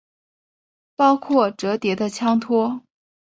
[0.95, 2.81] 包括折叠的枪托。